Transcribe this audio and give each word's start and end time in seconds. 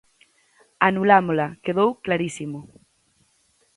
Anulámola, 0.87 1.47
quedou 1.65 1.89
clarísimo. 2.05 2.59